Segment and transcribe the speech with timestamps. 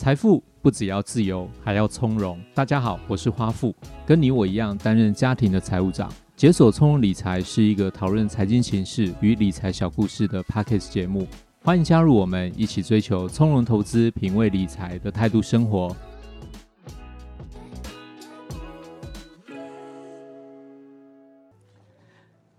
[0.00, 2.40] 财富不只要自由，还要从容。
[2.54, 3.76] 大家好，我是花富，
[4.06, 6.10] 跟你我一样担任家庭的财务长。
[6.34, 11.28] 解锁从容理财是一个讨论财经形势与理财小故事的 Podcast 节目，
[11.62, 15.94] 欢迎加入我们，一起追求从容投资、品味理财的态度生活。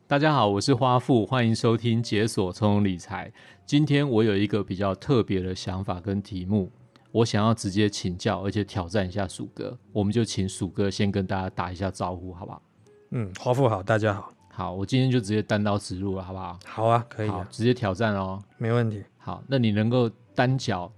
[0.06, 3.34] 大家好，我是花富，欢迎收听解锁从容理财。
[3.66, 6.72] 今天我有一个比较特别的想法跟题目。
[7.12, 12.62] 我想要直接请教，而且挑战一下鼠哥，我们就请鼠哥先跟大家打一下招呼，好不好？
[13.10, 14.32] 嗯，华富好，大家好。
[14.50, 16.58] 好，我今天就直接单刀直入了，好不好？
[16.66, 19.04] 好啊，可以啊，直接挑战哦，没问题。
[19.18, 20.90] 好，那你能够单脚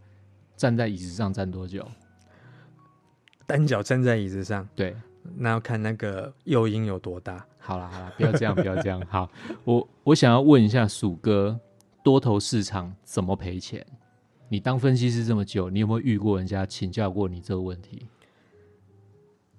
[0.55, 1.83] 站在椅子上站多久？
[3.47, 4.95] 单脚站在椅子上，对，
[5.35, 7.43] 那要看那个诱因有多大。
[7.57, 9.01] 好了好了，不要这样，不要这样。
[9.09, 9.27] 好，
[9.63, 11.59] 我我想要问一下鼠哥，
[12.03, 13.83] 多头市场怎么赔钱？
[14.49, 18.07] 你当分析师这么久，你有没有遇过人家请教过你这个问题？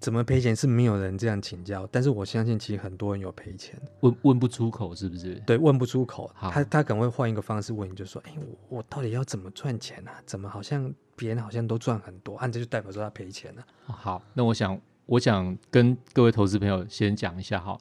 [0.00, 5.36] 怎么赔钱是没有人这样请教，但是我相信其实很多人有赔钱，问问不出口是不是？
[5.46, 6.30] 对，问不出口。
[6.34, 10.20] 好他他可能会换一个方式问你，就说：“哎、欸，我我到底要怎么赚钱啊？
[10.26, 17.78] 怎么好像别人好像都赚很多，按、啊、这就代表说他赔钱了。”好，那我想我想跟各位投资朋友先讲一下哈，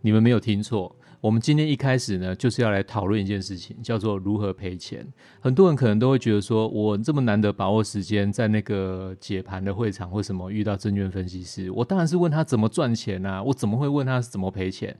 [0.00, 0.96] 你们没有听错。
[1.20, 5.06] 我们今天一开始呢，就是要来讨论一件事情，叫做如何赔钱。
[5.38, 11.70] 很多人可能都会觉得说，我这么难得把握时间，在那个解盘的会场，为什么遇到证券分析师？
[11.72, 14.96] 我当然是问他怎么赚钱啊，我怎么会问他怎么赔钱？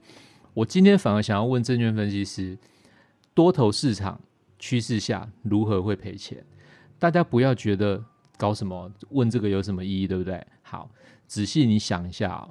[0.53, 2.55] 我今天反而想要问证券分析师，
[3.33, 4.21] 多头市场
[4.59, 6.37] 趋势下如何会赔钱？
[6.99, 8.03] 大家不要觉得
[8.37, 10.45] 搞什么问这个有什么意义，对不对？
[10.61, 10.87] 好，
[11.25, 12.47] 仔细你想一下，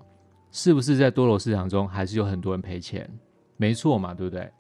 [0.51, 3.09] 是不是在多头市场中还是有很多人赔钱？
[3.61, 4.50] 没错嘛，对不对？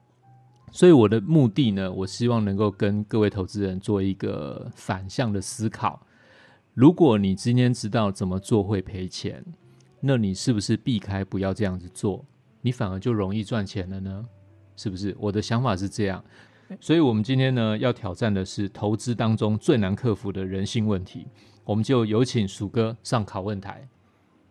[0.70, 6.06] 所以我的目的呢，我希望能够跟各位投资人做一个反向的思考。
[6.74, 9.42] 如果你今天知道怎么做会赔钱，
[10.00, 12.22] 那你是不是避开不要这样子做？
[12.60, 14.26] 你反而就容易赚钱了呢？
[14.76, 15.16] 是不是？
[15.18, 16.22] 我的想法是这样。
[16.78, 21.26] 所以我们今天呢，要挑战的是投资当中最难克服的人性问题。
[21.64, 23.88] 我们就有请鼠哥上拷问台。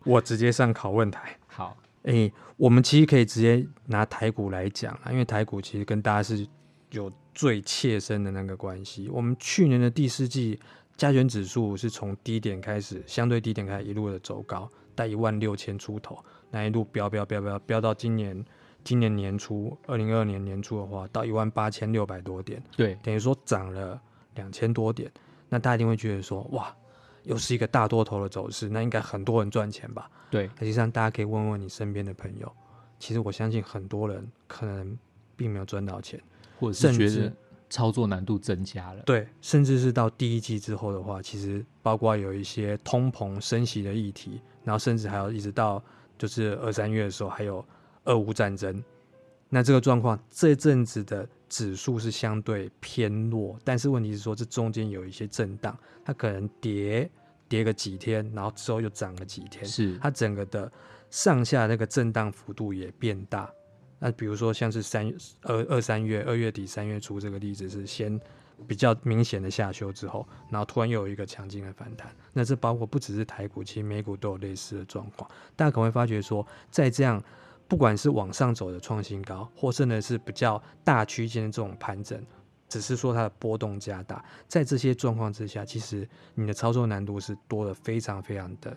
[0.04, 1.36] 我直接上拷问台。
[1.46, 1.76] 好。
[2.04, 6.46] 诶、欸，我们其实可以直接拿台股来讲啊，因为台股其实跟大家是
[6.92, 9.08] 有最切身的那个关系。
[9.08, 10.58] 我们去年的第四季
[10.96, 16.18] 加权指数是从低点开始，相对低点开始一路的走高，在一万六千出头，
[16.50, 18.44] 那一路飙飙飙飙飙到今年
[18.82, 24.00] 今年年初，二零二二年年初的话，到一万八千六百多点，对，等于说涨了
[24.34, 25.10] 两千多点。
[25.48, 26.74] 那大家一定会觉得说，哇！
[27.24, 30.10] 又是一个大多头的走势，那应该很多人赚钱吧？
[30.30, 32.50] 对，实际上大家可以问问你身边的朋友，
[32.98, 34.98] 其实我相信很多人可能
[35.36, 36.20] 并没有赚到钱，
[36.58, 37.32] 或者是觉得
[37.68, 39.02] 操作难度增加了。
[39.02, 45.82] 对，甚至是到第一季之后的话，其实包括有一些通膨升息的议题，然后甚至还有一直到
[46.18, 47.64] 就是二三月的时候，还有
[48.04, 48.82] 俄乌战争。
[49.48, 57.10] 那这个状况这阵子的指数是相对偏弱，但是问题是说这中间有一些震荡，它可能跌
[57.48, 60.70] 跌个几天，然后之后又涨了几天，是它整个的
[61.10, 63.50] 上下那个震荡幅度也变大。
[63.98, 65.12] 那比如说像是三
[65.42, 68.18] 二二三月二月底三月初这个例子是先
[68.66, 72.14] 比较明显的下修之后，然后突然又有一个强劲的反弹。
[72.32, 75.28] 那这包括不只是台股，其实美股都有类似的状况。
[75.56, 77.20] 大家可能会发觉说，在这样。
[77.70, 82.20] 不管是往上走的创新高，或甚至是比较大区间的这种盘整，
[82.68, 88.76] 只是说它的波动加大，在这些状况之下，其实你的操作难度是多的非常非常的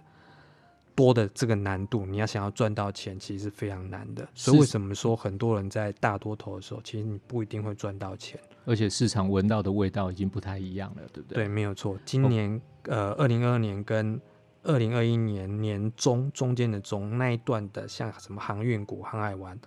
[0.93, 4.29] 多的这个难度，你要想要赚到钱，其实是非常难的。
[4.35, 11.45] 所以为什么说很多人在大多头的时候，其实你不一定会赚到钱，而且市场闻到的味道已经不太一样了，对不对？
[11.45, 11.97] 对，没有错。
[12.05, 14.21] 今年、哦、呃，二零二二年跟
[14.63, 19.57] 二零二一年年中中间的中那一段的，像什么航运股、航海王、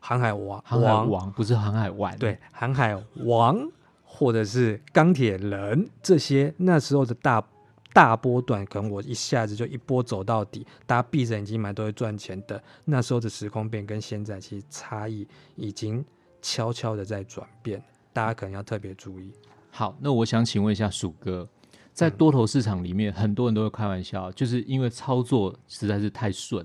[0.00, 3.68] 航海王、航海王不是航海王，对，航海王
[4.02, 7.46] 或者是钢铁人这些，那时候的大
[7.92, 12.62] 大波段，可能我一下子就一波走到底，大家闭着眼睛买都会赚钱的。
[12.84, 16.04] 那时候的时空变跟现在其实差异已经
[16.40, 17.82] 悄悄的在转变，
[18.12, 19.32] 大家可能要特别注意。
[19.70, 21.46] 好，那我想请问一下鼠哥。
[21.96, 26.64] 在多头市场里面，很多人都会开玩笑，就是因为操作实在是太顺。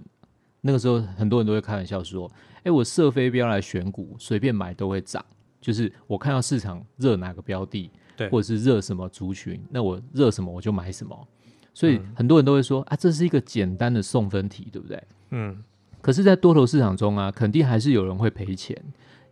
[0.60, 2.30] 那个时候，很多人都会开玩笑说
[2.64, 5.26] ：“哎，我设飞镖来选股，随便买都会涨。”
[5.62, 11.28] 就是我看到市场热哪个标的，对，或者是热什么族群，那我热什么我就买什么。
[11.74, 15.02] 所以很多人都会说：“啊，这是一个简单的送分题，对不对？”
[15.32, 15.64] 嗯。
[16.02, 18.76] 可是，在多头市场中啊，肯定还是有人会赔钱。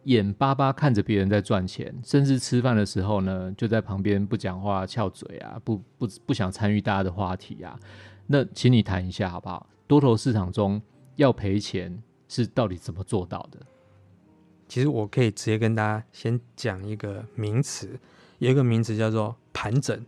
[0.09, 7.79] 眼巴巴看着别人在赚钱，甚至吃饭的时候呢，就在旁边不讲话、翘嘴啊，不不不想参与大家的话题啊。
[8.25, 9.69] 那请你谈一下好不好？
[9.85, 10.81] 多头市场中
[11.15, 13.59] 要赔钱是到底怎么做到的？
[14.67, 17.99] 其实我可以直接跟大家先讲一个名词，
[18.39, 20.03] 有一个名词叫做盘整。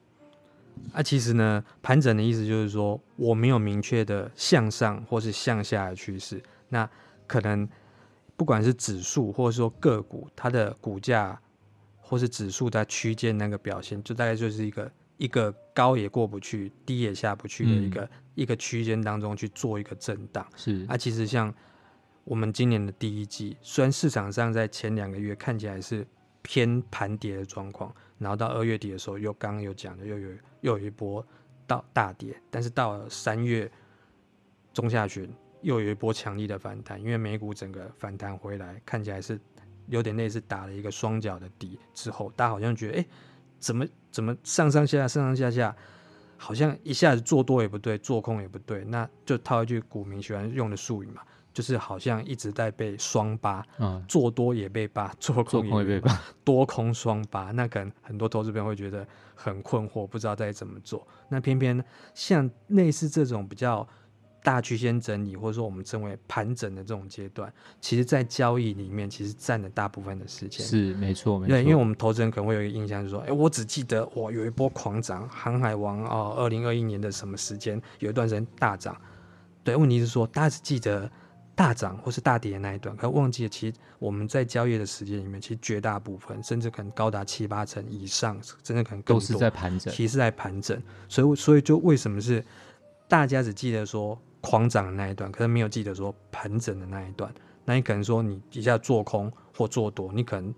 [0.94, 6.42] 啊，其实呢，盘整的意思就是说，我没有明确的向上或是向下的趋势。
[6.70, 6.90] 那
[7.28, 7.68] 可能
[8.42, 11.40] 不管是指数或者说个股，它的股价
[12.00, 20.44] 或是指数在区间那个表现，就大概就是一个一个高也过不去，低也下不去的一个、嗯、一个区间当中去做一个震荡。
[20.56, 21.54] 是啊，其实像
[22.24, 26.04] 我们今年的第一季，虽然市场上在前两个月看起来是
[26.42, 30.30] 偏盘跌的状况，然后到二月底的时候，又刚刚有讲的，又有
[30.62, 31.24] 又有一波
[31.68, 33.72] 到大跌，但是到了三月
[34.74, 35.32] 中下旬，
[35.62, 39.40] 又有一波强力的反弹，因为美股整个反弹回来，看起来是
[39.88, 43.06] 有点类似打了一个双脚的底之后，大家好像觉得，哎，
[43.60, 45.76] 怎么怎么上上下下上上下下，
[46.38, 51.22] 好像一下子做多也不对，做空也不对，那就套一句股民喜欢用的术语嘛。
[51.54, 59.06] 就是好像一直在被双八，嗯，做多也被扒，做空也被扒，多空双八，那可能很多投资朋友会觉得
[59.36, 61.06] 很困惑，不知道该怎么做。
[61.28, 63.86] 那偏偏像类似这种比较
[64.44, 70.66] 大区间整理，或者说我们称为盘整的这种阶段，其实在交易里面其实占了大部分的时间。
[70.66, 71.50] 是没错，没错。
[71.50, 78.96] 对，因为我们投资人可能会有一个印象，就是说，哎，我只记得我有一波狂涨，航海王哦，二零二一年的什么时间有一段时间大涨。
[79.64, 81.10] 对，问题是说大家只记得。
[81.54, 90.82] 大涨或是大跌的那一段，可忘记了，其实我们在交易的时间里面，其实绝大部分，甚至可能高达七八成以上，真的可能更多都是在盘整，其实在盘整。
[91.08, 92.44] 所以，所以就为什么是
[93.08, 97.34] 大家只记得说狂涨的那一段，可是没有记得说盘整的那一段？
[97.64, 100.54] 那你可能说你一下做空或做多，你可能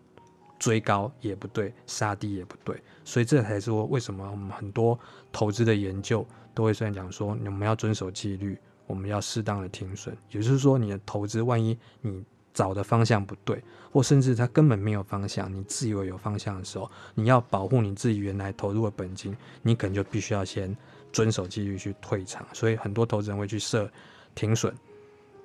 [0.57, 2.81] 追高也不对，杀低也不对。
[3.03, 4.97] 所以这才是说为什么我们很多
[5.31, 8.57] 投资的研究都会虽然讲说，我们要遵守纪律。
[8.85, 12.21] 我们要适当的停损，也就是说，你的投资万一你
[12.53, 13.61] 找的方向不对，
[13.91, 20.75] 或甚至它根本没有方向，你自以为有方向的时候，你要保护你自己原来投入的本金，你可能就必须要先
[21.11, 22.45] 遵守纪律去退场。
[22.53, 23.89] 所以很多投资人会去设
[24.35, 24.73] 停损，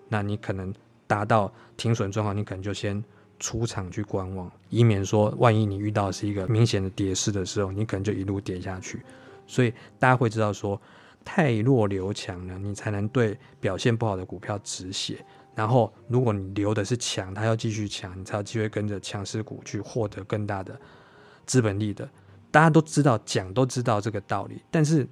[0.09, 0.73] 那你可能
[1.07, 3.03] 达到停损状况，你可能就先
[3.39, 9.03] 出场去观望，以免说万一你遇到是一个明显的跌势的时候，你可能就一路跌下去。
[9.47, 10.81] 所以大家会知道说。
[11.25, 15.23] 太弱留强呢，你才能对表现不好的股票止血。
[15.59, 20.81] 然后，如果你留的是强，它要继续强，你才有机会跟着强势股去获得更大的
[21.47, 22.09] 资本利的。
[22.49, 25.05] 大家都知道，讲都知道这个道理，但是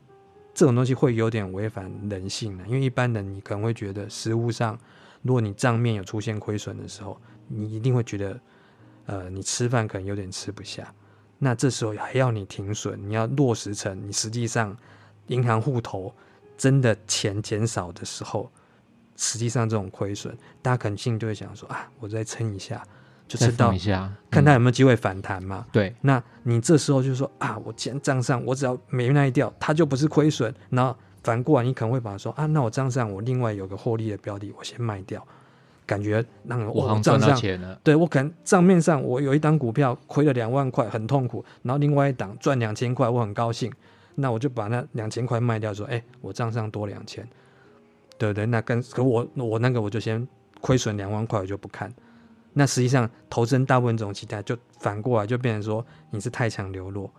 [0.54, 2.62] 这种东西会有点违反人性呢。
[2.68, 4.78] 因为一般人你可能会觉得，实物上，
[5.22, 8.40] 如果你账面有出现亏损的时候，你一定会觉得，
[9.06, 10.94] 呃，你吃饭可能有点吃不下。
[11.38, 14.76] 那这时候还要你停损，你要落实成你实际上。
[15.26, 16.14] 银行户头
[16.56, 18.48] 真的钱减少的时候，
[19.16, 22.82] 实际上这种亏损，大家肯定就会想说啊，我再撑一下，
[23.26, 25.66] 就撑到一下，嗯、看他有没有机会反弹嘛。
[25.72, 30.54] 对，那你这时候就说啊，我钱账上我只要没卖掉，它就不是亏损。
[30.70, 35.26] 然后反过来，你可能会把它说啊，那我账上我另外有个获利的标的，我先卖掉，
[35.84, 37.78] 感觉让我我赚到钱了。
[37.82, 43.72] 对，我可能账面上我有一档股票亏了两万块，很痛苦，然后另外一档赚两千块，我很高兴。
[44.18, 47.28] 那我就把那两千块卖掉，说，哎、欸，我账上多两千，
[48.18, 48.46] 对不对？
[48.46, 50.26] 那跟可我我那个我就先
[50.60, 51.92] 亏损两万块，我就不看。
[52.52, 57.10] 那实际上投资人大部分这种期待，就反过来就变成说你是太强流落，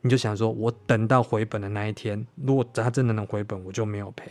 [0.00, 4.30] 你就想说我等到回本的那一天，如果它真的能回本，我就没有赔。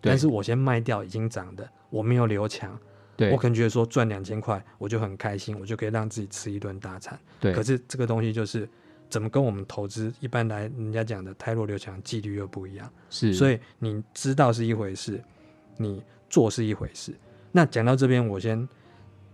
[0.00, 2.78] 但是我先卖掉已经涨的，我没有留强，
[3.16, 7.18] 对我可能觉得说赚两千块我就很开心，我就可以让自己吃一顿大餐。
[7.40, 8.68] 对，可是这个东西就是。
[9.14, 12.90] 怎么跟我们投资一般来人家讲的泰弱留强纪律又不一样？
[13.10, 15.22] 是，所以你知道是一回事，
[15.76, 17.14] 你做是一回事。
[17.52, 18.68] 那讲到这边，我先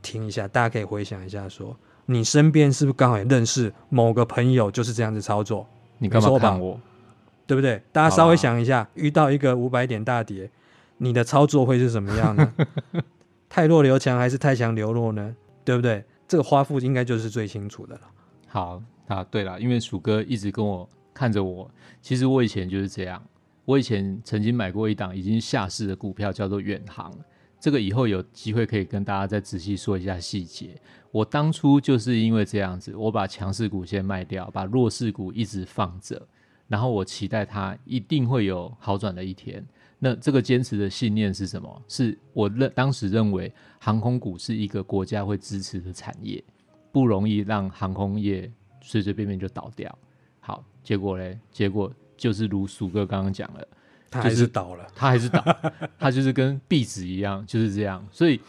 [0.02, 5.66] 停一下，大家可以回想一下说，说你身边是不是刚好也认识某个朋友就是这样子操作？
[5.96, 6.78] 你干嘛看我？
[7.46, 7.82] 对不对？
[7.90, 10.50] 大家稍微想一下，遇到一个五百点大跌，
[10.98, 12.52] 你的操作会是什么样呢？
[13.48, 15.34] 太弱留强还是太强流弱呢？
[15.64, 16.04] 对不对？
[16.28, 18.02] 这个花富应该就是最清楚的了。
[18.46, 18.82] 好。
[19.10, 21.68] 啊，对了，因为鼠哥一直跟我看着我，
[22.00, 23.20] 其实我以前就是这样。
[23.64, 27.12] 我以前曾经买过一档已经下市的股票，叫做远航。
[27.58, 30.80] 这个以后有机会可以跟大家再仔细说一下细节。
[31.10, 36.24] 我当初就是因为这样子，我把强势股先卖掉，把弱势股一直放着，
[36.68, 39.64] 然后我期待它一定会有好转的一天。
[39.98, 41.82] 那这个坚持的信念是什么？
[41.88, 46.42] 是我认当时认为航空股是一个国家会支持的产业。
[46.92, 48.50] 不容易让航空业
[48.80, 49.96] 随随便便就倒掉。
[50.40, 53.68] 好，结果嘞，结果就是如鼠哥刚刚讲了，
[54.10, 55.44] 他还是倒了，他还是倒，
[55.98, 58.06] 他就是跟壁纸一样，就是这样。
[58.10, 58.40] 所以，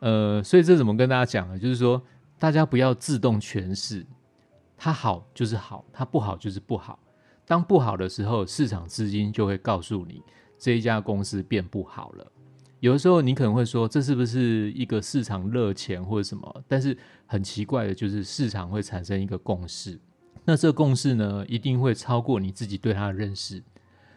[0.00, 1.58] 呃，所以这怎么跟大家讲呢？
[1.58, 2.00] 就是说，
[2.38, 4.06] 大家不要自动诠释，
[4.76, 6.98] 它好就是好，它不好就是不好。
[7.46, 10.22] 当不好的时候，市场资金就会告诉你
[10.58, 12.32] 这一家公司变不好了。
[12.84, 16.64] 有的时候你可能会说，这是不是一个市场热钱或者什么？
[16.68, 19.98] 但是很奇怪的就是，市场会产生一个共识。
[20.44, 23.62] 那这个共识呢，一定会超过你自己对它的认识。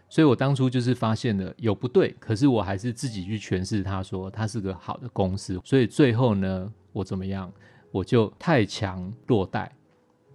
[0.10, 5.58] 所以我当初就是发现了有不对，可是我还是自己去诠释它，说它是个好的公司。
[5.64, 7.50] 所以最后呢，我怎么样？
[7.90, 9.74] 我就太强落袋，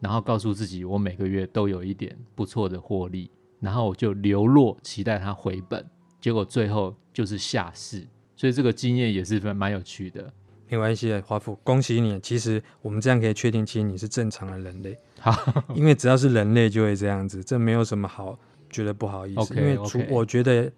[0.01, 5.87] 然后告诉自己，我每个月都有一点不错的获利，然后我就流落期待它回本。
[6.19, 8.09] 结果最后就是下市。
[8.43, 10.29] 所以这个经验也是蛮有趣的。
[10.69, 12.19] 没关系的，华富，恭喜你。
[12.19, 14.99] 其实我们这样可以确定，其实你是正常的人类。
[15.21, 18.37] 好，因为只要是人类就会这样子，这没有什么好
[18.69, 19.55] 觉得不好意思。
[19.55, 20.69] Okay, 因为除我觉得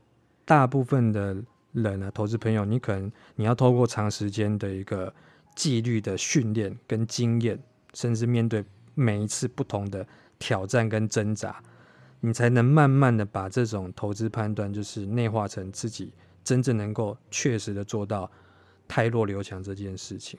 [0.45, 1.35] 大部分的
[1.73, 5.11] 人呢、啊，投资朋友，你可能你要透过长时间的一个
[5.57, 7.59] 纪律的训练跟经验，
[7.95, 8.63] 甚至面对
[8.95, 10.07] 每一次不同的
[10.39, 11.63] 挑战跟挣扎，
[12.21, 16.13] 你才能慢慢的把这种投资判断，就是内化成自己
[16.45, 18.31] 真正能够确实的做到。
[18.87, 20.39] 汰弱留强这件事情，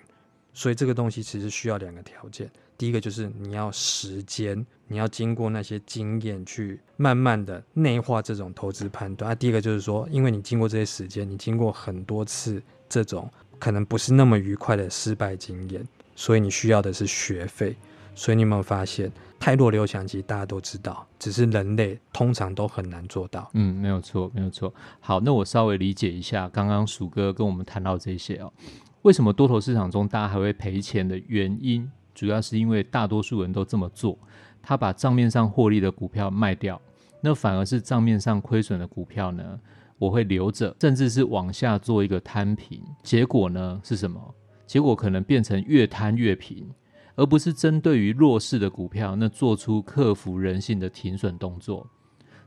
[0.53, 2.47] 所以这个东西其实需要两个条件。
[2.77, 9.31] 第一个就是你要时间，你要经过那些经验去慢慢的内化这种投资判断。
[9.31, 15.83] 啊，第一个就是说，因为你经过这些时间，你经过很多次这种可能不是那么愉快的失败经验，
[16.15, 17.75] 所以你需要的是学费。
[18.15, 19.11] 所以你有没有发现？
[19.37, 23.47] 太弱留强，其实大家都知道，只是人类通常都很难做到。
[23.53, 24.73] 嗯，没有错，没有错。
[24.99, 28.51] 好，那我稍微理解一下，刚刚鼠哥跟我们谈到这些哦，
[29.03, 34.17] 为什么多头市场中大家还会赔钱的原因，主要是因为大多数人都这么做，
[34.63, 36.81] 他把账面上获利的股票卖掉，
[37.21, 39.59] 那反而是账面上亏损的股票呢，
[39.99, 42.81] 我会留着，甚至是往下做一个摊平。
[43.03, 44.33] 结果呢是什么？
[44.65, 46.67] 结果可能变成越摊越平。
[47.15, 51.87] 而不是针对于弱势的股票，那做出克服人性的停损动作。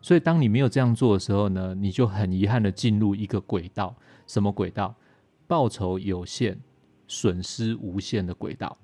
[0.00, 3.94] 所以，当你没有这样做的时候呢，你就很遗憾的进入一个轨道。
[4.26, 4.94] 什么轨道？
[5.46, 6.58] 报酬有限、
[7.06, 8.76] 损失无限的轨道。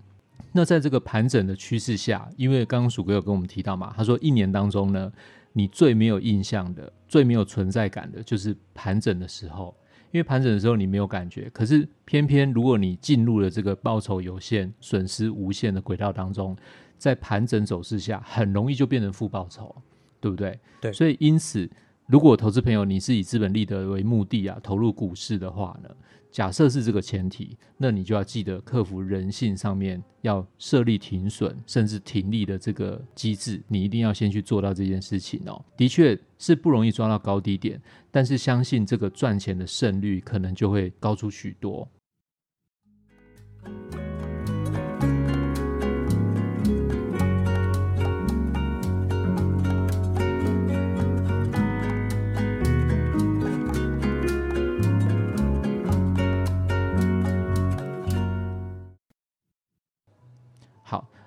[0.53, 5.13] 那在这个盘整的趋势下，因为刚刚鼠哥有跟我们提到嘛，他说一年当中呢，
[5.53, 9.75] 你最没有印象的、最没有存在感的，就是盘整的时候。
[10.15, 16.57] 因为盘整的时候你没有感觉，可是偏偏如果你进入了这个报酬有限、损失无限的轨道当中，
[16.97, 19.75] 在盘整走势下，很容易就变成负报酬，
[20.21, 20.57] 对不对？
[20.81, 20.93] 对。
[20.93, 21.69] 所以因此，
[22.07, 25.91] 如果投资朋友你是以资本利得为目的啊，投入股市的话呢，
[26.35, 35.65] 假设是这个前提，那你就要记得克服人性上面要设立停损甚至停利的这个机制，你一定要先去做到这件事情哦。
[35.77, 41.89] 的确是不容易抓到高低点，但是相信这个赚钱的胜率可能就会高出许多。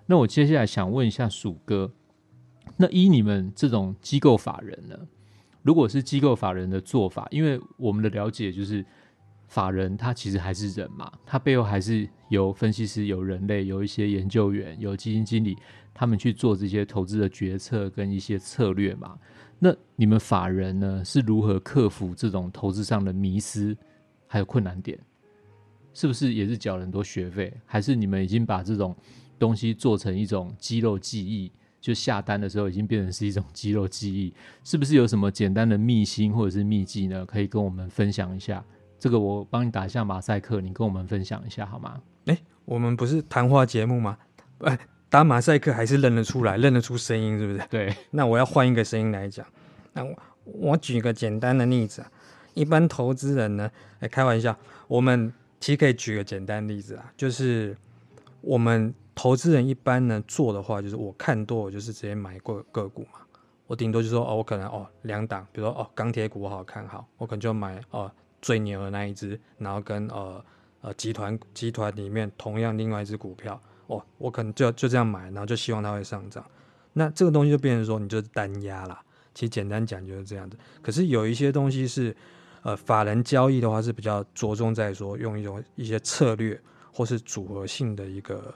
[0.08, 1.92] 那我接下来想问一下鼠哥，
[2.78, 4.98] 那依你们这种机构法人呢？
[5.62, 8.86] 如果是机构法人的做法，因为我们的了解就是，
[9.50, 15.58] 法人他其实还是人嘛，他背后还是有分析师、有人类、有一些研究员、有基金经理，
[15.94, 19.20] 他们去做这些投资的决策跟一些策略嘛。
[19.60, 23.76] 那你们法人呢，是如何克服这种投资上的迷思
[24.26, 24.98] 还有困难点？
[25.94, 27.52] 是不是也是缴了很多学费？
[27.66, 28.96] 还是你们已经把这种
[29.40, 37.26] 东西做成一种肌肉记忆，就下单的时候已经变成是一种肌肉记忆，是不是有什么简单的秘辛或者是秘技呢？
[37.26, 38.64] 可以跟我们分享一下。
[39.00, 42.02] 这个我帮你打一下马赛克，你跟我们分享一下好吗？
[42.26, 44.18] 诶，我们不是谈话节目吗？
[44.60, 44.78] 哎，
[45.08, 47.62] 打马赛克还是认得出来，认得出声音，是不是？
[47.70, 47.96] 对。
[48.12, 49.46] 那我要换一个声音来讲。
[49.94, 52.12] 那我我举个简单的例子啊，
[52.56, 57.78] 一般投资人呢，哎，开玩笑，我们其实可以举个简单例子啊，就是
[58.42, 58.94] 我们。
[59.18, 63.20] 投资人一般呢做的话，就是我看多，我就是直接买个个股嘛。
[63.66, 68.12] 我顶多就说哦，我可能哦两档，比如说哦钢铁股我好看好，我可能就买哦
[68.44, 70.46] 最牛的那一只，然后跟呃
[70.82, 76.46] 呃集团集团里面同样另外一只股票，哦我可能就就这样买，然后就希望它会上涨。
[76.94, 79.02] 那这个东西就变成说你就是单压啦。
[79.34, 80.56] 其实简单讲就是这样子。
[80.80, 82.16] 可是有一些东西是
[82.62, 86.62] 呃法人交易的话是比较着重在说用一种一些策略
[86.94, 88.54] 或是组合性的一个。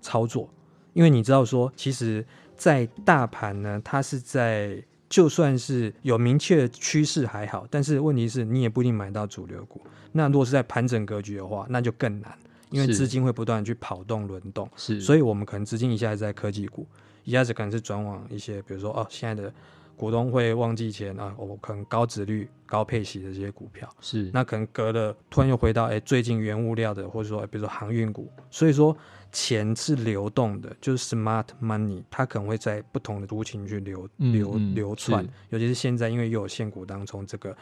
[0.00, 0.48] 操作，
[0.92, 2.24] 因为你知道说，其实，
[2.56, 9.80] 在大盘呢，它是在就算是有明确的趋势还好，但是问题是你也不一定买到主流股。
[10.12, 12.38] 那如果是在盘整格局的话，那就更难，
[12.70, 16.86] 因为资金会不断去跑动轮动，是，所以我们可能资金一下子在科技股，
[17.24, 19.52] 一下子可能是转往一些，比如说哦，现在的。
[19.98, 23.88] 股东会忘记钱啊，我可能高值率、高配息的这些股票。
[24.00, 28.96] 是，那可能隔了突然又回到哎、欸，最近原物料的，或者说、欸、比如说航运股，所以说
[29.32, 37.54] 钱是流动的，就是 smart money，它可能会在不同的族群去流流流窜，尤其是现在因为又有限股当中这个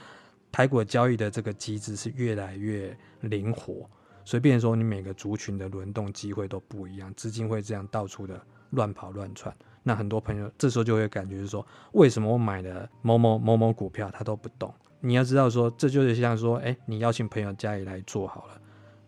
[0.52, 3.88] 台股交易的这个机制是越来越灵活，
[4.24, 8.38] 所以变成说你每个族群的轮动机会都不一样，资金会这样到处的
[8.70, 9.54] 乱跑乱窜。
[9.88, 14.74] 那很多朋友这时候就会感觉是说，为什么我买的某某某某股票他都不懂？
[14.98, 18.60] 你要知道说，这就是像说，哎，你邀请朋友家里来做好了，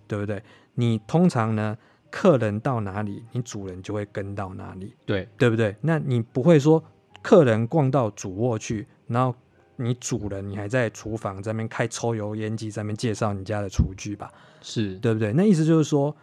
[0.07, 0.41] 对不对？
[0.75, 1.77] 你通常呢，
[2.13, 5.75] 客人到哪里，你主人就会跟到哪里，对对不对？
[5.81, 6.81] 那你不会说，
[7.23, 9.35] 客人逛到主卧去，然后
[9.75, 14.31] 你主人你还在厨房这边开抽油烟机，在那边介绍你家的厨具吧？
[14.63, 15.33] 是对不对？
[15.33, 16.17] 那意思就是说，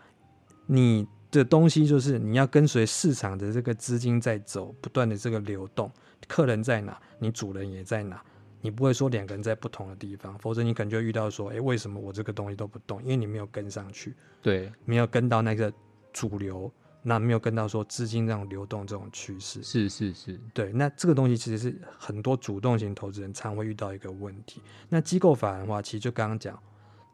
[0.67, 1.05] 你。
[1.37, 5.91] 的东西就是你要跟随市场的这个资金在走，不断的这个流动，
[6.27, 8.21] 客人在哪，你主人也在哪，
[8.61, 13.01] 你不会说两个人在不同的地方，否则你可能就遇到说，哎，为什么我这个东西都不动？
[13.03, 15.71] 因为你没有跟上去，对，没有跟到那个
[16.11, 24.61] 主流，那没有跟到说资金这样流动这种趋势，是是是，对，那这个东西其实是很多主动型投资人常会遇到一个问题。
[24.89, 26.59] 那机构法人的话，其实就刚刚讲。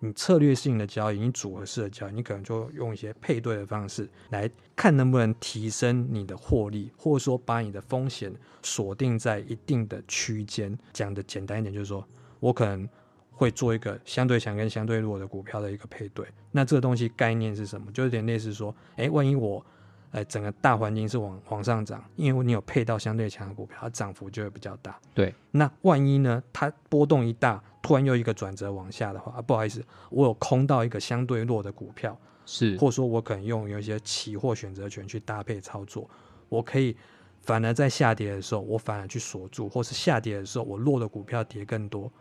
[0.04, 10.76] 你策略性的交易，你组合式的交易，你可能就用一些配对的方式来看能不能提升你的获利，或者说把你的风险锁定在一定的区间。
[10.92, 12.04] 讲的简单一点，就是说
[12.40, 12.90] 我可能
[13.30, 16.26] 会做一个相对强跟相对弱的股票的一个配对。
[16.52, 17.92] 那这个东西概念是什么？
[17.92, 19.64] 就有点类似说，哎，万一我。
[20.12, 25.00] 哎，整个大环境是往往上涨，因为你有配到相对强的股票，它涨幅就会比较大。
[25.14, 36.10] 对，那万一呢，它波动一大，突然又一个转折往下的话，啊，不好意思，我有空到一个相对弱的股票，是，或者说我可能用有一些期货选择权去搭配操作，
[36.50, 36.98] 我可以
[37.40, 42.12] 反而在下跌的时候，我反而去锁住，或是下跌的时候，我弱的股票跌更多，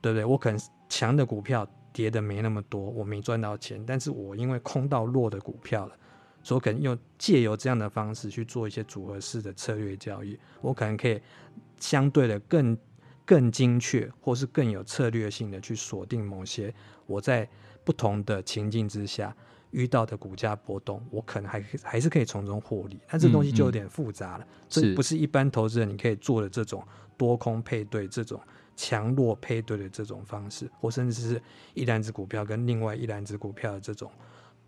[0.00, 0.24] 对不对？
[0.24, 5.94] 我可能强的股票跌的没那么多，我没赚到钱，但是我因为空到弱的股票了。
[6.42, 11.20] 所以我可能用借由这样的方式去做一些组合式的策略交易，我可能可以
[11.78, 12.76] 相对的更
[13.24, 16.72] 更精确，或是更有策略性的去锁定某些
[17.06, 17.48] 我在
[17.84, 19.36] 不同的情境之下
[19.72, 22.98] 遇到的股价波动，我可能还还是可以从中获利。
[23.06, 26.82] 但这东西就有点复杂了，这、不是一般投资人你可以做的这种
[27.18, 28.40] 多空配对、这种
[28.74, 31.42] 强弱配对的这种方式，或甚至是
[31.74, 34.10] 一篮子股票跟另外一篮子股票的这种。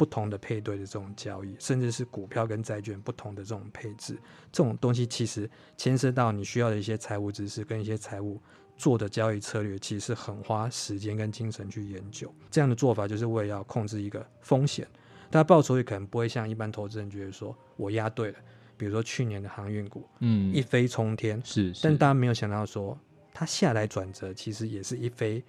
[0.00, 4.14] 不同的配对的这种交易，甚至是股票跟债券不同的这种配置，
[4.50, 8.40] 这种东西其实牵涉到你需要的一些财务知识跟一些财务
[8.78, 12.32] 做的交易策略，其实是很花时间跟精神去研究。
[12.50, 14.88] 这样的做法就是为了要控制一个风险，
[15.30, 18.38] 但报酬率可能不会像一般投资人觉得说我押对了，
[18.78, 22.98] 比如说去年的航运股，嗯，一飞冲天，是，是，但大家没有想到说
[23.34, 25.44] 它下来转折，其实也是一飞，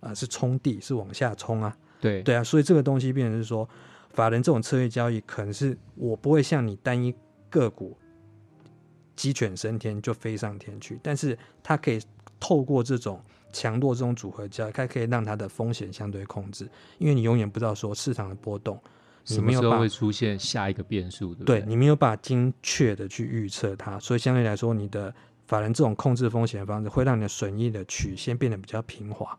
[0.00, 3.68] 啊、呃，是冲地，是往下冲啊，对，对啊，所以这个东西变成是说。
[4.12, 7.14] 法人这种策略交易，可能是我不会像你单一
[7.48, 7.96] 个股
[9.16, 12.00] 鸡犬升天就飞上天去，但是它可以
[12.38, 13.20] 透过这种
[13.52, 18.80] 强弱这种组合交易，它可以让它的风险相对控制，因为你永远不知道说市场的波动，
[19.28, 21.60] 你没有什么时候会出现下一个变数，对不对？
[21.60, 25.14] 对，你没有办法精确的去预测它，所以相对来说，你的
[25.46, 29.38] 法人这种控制风险的方式，会让你的损益的曲线变得比较平滑，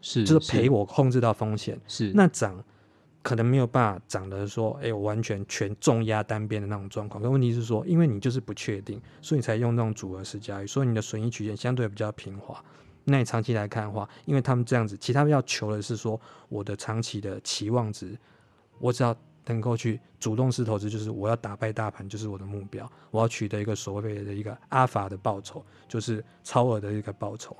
[0.00, 2.62] 是，就是赔我控制到风险，是那涨。
[3.24, 7.22] 可能没有办法长得说，哎，我完全全重压单边的那种状况。
[7.22, 12.62] 可问题是说，因为你就是不确定，所以你才用那种组合式交易，所以你的损益曲线相对比较平滑。
[13.04, 18.14] 那你长期来看的话，因为他们这样子，其他要求的是说，我的长期的期望值，
[18.78, 27.56] 我只要能够去主动式投资，就是我要打败大盘，就是我的目标，我要取得一个所谓的一个阿尔法的报酬，就是超额的一个报酬。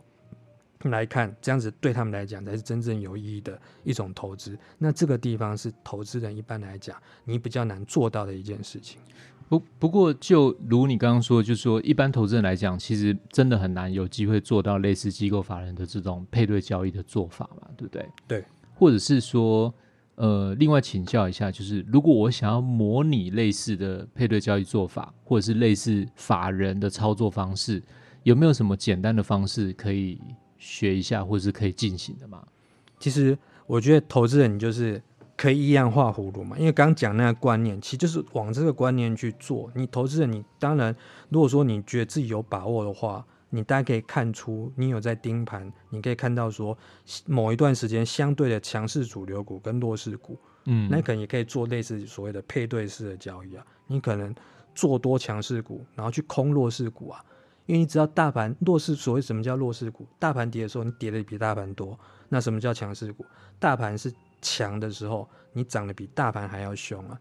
[0.91, 4.59] 来看，这样子对他们来讲才是真正有意义的一种投资。
[4.79, 9.01] 那这个地方是投资人一般来讲，你比较难做到的一件事情。
[9.49, 18.09] 不不过，就如你刚刚说，就是说一般投资人来讲，其实真的很难有机会做到类似机构法人的这种配对交易的做法嘛，对不对？
[18.27, 18.45] 对。
[18.75, 19.73] 或者是说，
[20.15, 27.83] 呃，另外请教一下，就是如果我想要模拟类似的配对交易做法，或者是类似法人的操作方式，
[28.23, 30.19] 有没有什么简单的方式可以？
[30.59, 32.47] 学一下，或是可以进行的吗？
[32.99, 33.37] 其实
[33.67, 35.03] 我觉得投资人你就是
[35.37, 36.57] 可以一样画葫芦嘛？
[36.59, 39.71] 因为刚讲那个观念，其实就是往这个观念去做。
[39.75, 40.95] 你投资人，你当然
[41.29, 46.77] 如果说你觉得自己有把握的话，你大家可以看出你有在盯盘，你可以看到说
[47.27, 53.67] 某一段时间相对的强势主流股跟弱势股，嗯，那可能也可以做类似所谓的配对式的交易啊。
[53.87, 54.35] 你可能
[54.75, 57.23] 做多强势股，然后去空弱势股啊。
[57.67, 60.07] 因为你知道大盘弱势，所谓什么叫弱势股？
[60.19, 61.99] 大盘跌的时候，你跌的比大盘多。
[62.29, 63.25] 那什么叫强势股？
[63.59, 67.19] 大盘是强的时候，你涨得比大盘还要凶啊。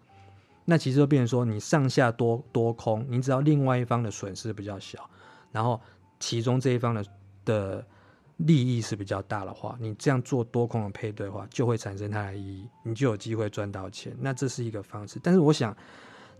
[0.65, 5.09] 那其实就变成说，你上下多多空，你只要另外一方的损失比较小，
[5.51, 5.79] 然后
[6.19, 7.05] 其中这一方的
[7.45, 7.85] 的
[8.37, 14.13] 利益是比较大的话，你这样做多空的配对的话，就会产生它的意义，你就有机会赚到钱。
[14.19, 15.19] 那这是一个方式。
[15.23, 15.75] 但是我想。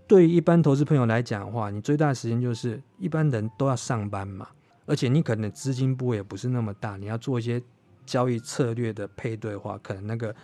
[0.07, 4.47] 对于一般投资朋友来讲的话，你最大的时间就是一般人都要上班嘛，
[4.85, 7.61] 而且你可能资金部位也不是那么大，你要做一些
[8.05, 10.35] 交易策略的配对的话，可能那个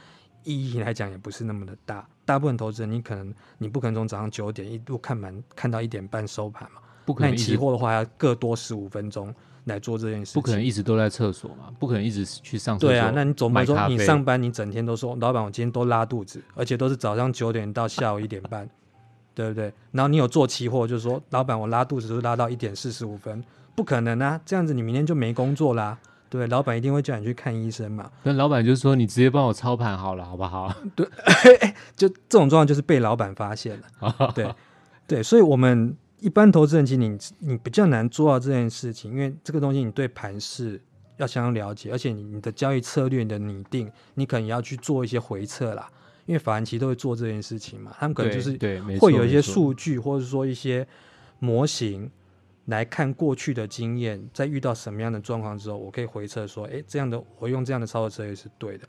[0.43, 2.07] 意义来讲也不是那么的大。
[2.25, 7.29] 大部分投资人，你可能你不可能从早上九点一路看满看到一点半收盘嘛，不可能。
[7.29, 9.33] 那你期货的话要各多十五分钟
[9.65, 12.89] 来做这件事，不可能一直都在厕所嘛，不可能一直去上厕所。
[12.89, 18.69] 对啊，那你总不能说你上班你整天都说老板我今天都拉肚子，而且都是早上九点到下午一点半。
[19.39, 19.73] 对不对？
[19.93, 23.41] 然后你有做期货，就是说，老板，我拉肚子是拉到一点四十五分，
[23.73, 24.37] 不可能啊！
[24.45, 25.97] 这样子你明天就没工作啦。
[26.29, 28.11] 对，老板一定会叫你去看医生嘛。
[28.23, 30.75] 那老板就是说，你直接帮我操盘好了，好不好？
[30.93, 31.07] 对，
[31.95, 34.13] 就这种状况就是被老板发现了。
[34.35, 34.53] 对，
[35.07, 40.81] 对，所以我们一般投资人，其实你你比较难做到这件事情，因为这个东西你对盘势
[41.15, 45.89] 要相当了解，而且你你的交易策略的拟定，你可能要去做一些回测啦。
[46.29, 48.55] 因为法人其实都会做这件事情嘛，他们可能就是
[48.99, 50.87] 会有一些数据，或者说一些
[51.39, 52.07] 模型
[52.65, 58.87] 来看过去的经验，在遇到什么样的状况之后，我可以回测说，哎，这样的我用这样的操作策略是对的。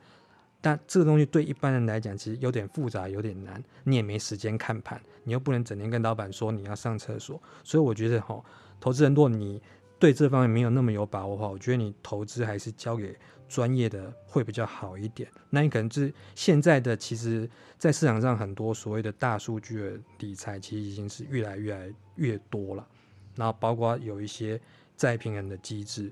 [0.61, 8.39] 但这个东西对一般人来讲，其实有点复杂，有点难，你也没时间看盘，你又不能整天跟老板说你要上厕所，所以我觉得哈，
[8.79, 9.59] 投资人如果你
[10.01, 13.17] 对这方面没有那么有把握的话，我觉得你投资还是交给。
[13.51, 15.29] 专业的会比较好一点。
[15.49, 22.87] 那你可能是现在的，其实，在市场上很多所谓的大数据的理财，其实已经是越来越来越多了。
[23.35, 24.57] 然后包括有一些
[24.95, 26.09] 再平衡的机制，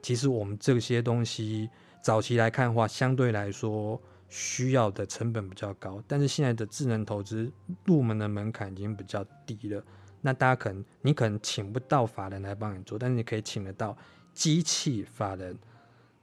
[0.00, 1.68] 其实我们这些东西
[2.00, 6.00] 早期来看的话，相对来说需要的成本比较高。
[6.06, 7.50] 但是现在的智能投资
[7.84, 9.84] 入门的门槛已经比较低了。
[10.20, 13.96] 那大家可能你可能请不到法人来帮你做，但是你可以请得到
[14.32, 15.56] 机器法人。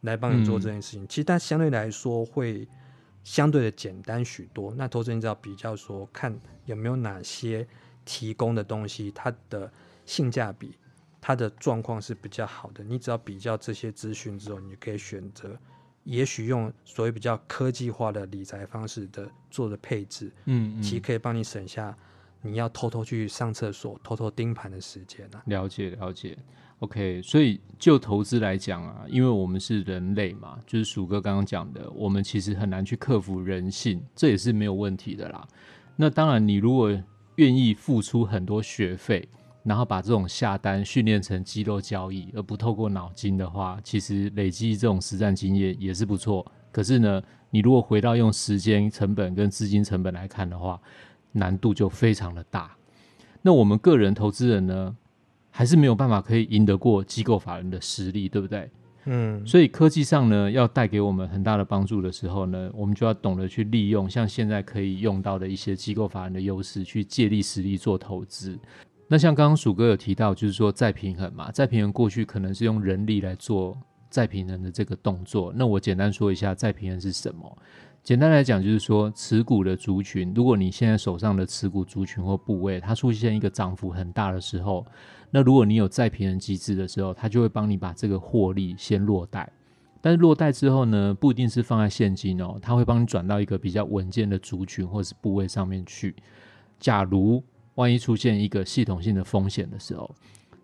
[0.02, 2.66] 来帮你做这件事情，嗯、其实它相对来说会
[3.24, 4.72] 相对的简单许多。
[4.76, 7.68] 那投资人只要比较说，看有没有哪些
[8.06, 9.70] 提供的东西，它的
[10.06, 10.78] 性价比、
[11.20, 12.84] 它的状况是比较好的。
[12.84, 15.58] 你只要比较这些资讯之后，你可以选择，
[16.04, 21.98] 也许用所谓比较科技化的理财方式的做的配置，嗯，嗯，其实可以帮你省下
[22.48, 25.44] 你要偷偷去上厕所、偷偷盯盘的时间啊。
[25.46, 26.38] 了解，了解。
[26.80, 35.48] OK，所以就投资来讲啊，因为我们是人类嘛，就是鼠哥刚刚讲的，我们其实很难去克服人性，这也是没有问题的啦。
[35.96, 36.96] 那当然，你如果
[37.38, 39.28] 愿意付出很多学费，
[39.64, 46.46] 然后把这种下单训练成肌肉交易，而不透过脑筋的话，其实累积这种实战经验也是不错。
[46.72, 50.80] 可是呢，你如果回到用时间成本跟资金成本来看的话，
[51.38, 52.76] 难度就非常的大。
[53.42, 54.96] 那我们个人投资人呢？
[55.50, 58.70] 还是没有办法可以赢得过机构法人的实力，对不对？
[59.06, 68.56] 嗯，所以科技上呢，要带给我们很大的帮助的时候呢，我们就要懂得去利用像现在可以用到的一些机构法人的优势，去借力实力做投资。
[69.08, 73.76] 那像刚刚鼠哥有提到，就是说再平衡嘛，再平衡过去可能是用人力来做
[74.12, 75.52] 再平衡的这个动作。
[75.56, 77.58] 那我简单说一下再平衡是什么。
[78.08, 84.88] 简单来讲，就是说持股的族群，如果你现在手上的持股族群或部位，它出现一个涨幅很大的时候。
[85.30, 89.52] 那如果你有再平衡机制的时候，它就会帮你把这个获利先落袋，
[90.00, 96.16] 但是落袋之后呢，不一定是放在现金哦，它会帮你转到一个比较稳健的族群或是部位上面去。
[96.80, 97.44] 假如
[97.76, 100.10] 万一出现一个系统性的风险的时候，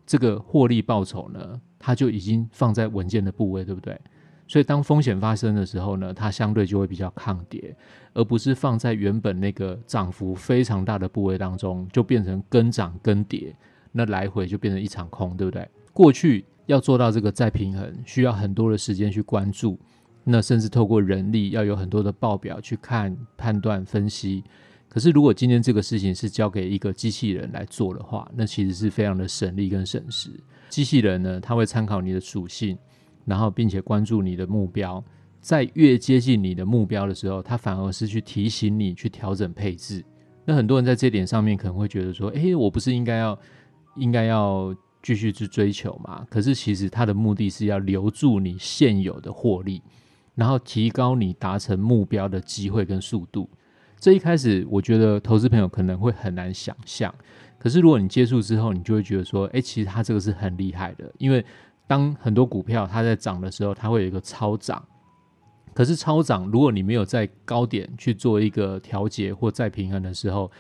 [0.08, 4.00] 这个获利报酬呢，它就已经放在稳健的部位，对不对？
[4.48, 7.76] 所以当风险发生的时候呢，它相对就会比较抗跌，
[8.14, 13.56] 而不是放在原本那个涨幅非常大的部位当中，就变成跟涨跟跌。
[13.92, 15.68] 那来回就变成一场空，对不对？
[15.94, 19.80] 过去要做到这个再平衡，需要很多的时间去关注，
[20.24, 24.44] 那甚至透过人力要有很多的报表去看、判断、分析。
[24.90, 30.30] 可是如果今天这个事情是交给一个机器人来做的话，那其实是非常的省力跟省时。
[30.70, 32.78] 机器人呢，它会参考你的属性，
[33.26, 35.04] 然后并且关注你的目标，
[35.42, 40.04] 在越接近你的目标的时候，它反而是去提醒你去调整配置。
[40.46, 43.40] 那很多人在这点上面可能会觉得说，诶，我不是应该要
[43.96, 46.26] 应该要继续去追求嘛？
[46.30, 49.82] 可是其实它的目的是要留住你现有的获利，
[50.36, 53.50] 然后提高你达成目标的机会跟速度。
[53.98, 57.14] 这一开始，我觉得投资朋友可能会很难想象。
[57.58, 61.10] 可是如果你接触之后，你就会觉得说，诶，其实它这个是很厉害的。
[61.18, 61.46] 因为
[61.88, 64.84] 当很多股票它在涨的时候，它会有一个超涨。
[65.74, 70.52] 可是超涨，如果你没有在高点去做一个调节或再平衡的时候，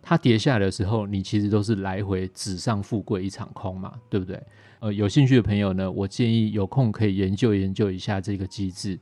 [0.00, 4.40] 它跌下来的时候，你其实都是来回纸上富贵一场空嘛，对不对？
[4.80, 8.98] 呃，有兴趣的朋友呢，我建议有空可以研究研究一下这个机制。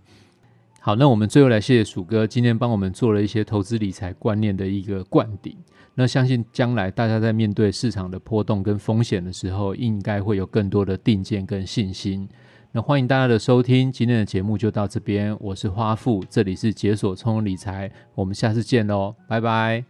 [0.83, 5.55] 好，那我们最后来谢谢鼠哥，今天帮我们做了一些投资理财观念的一个灌顶。
[5.95, 12.27] 那相信将来大家在面对市场的波动跟风险的时候，应该会有更多的定见跟信心。
[12.73, 19.85] 那欢迎大家的收听，今天的节目就到这边，我是花富，这里是解锁聪理财，我们下次见喽，拜拜。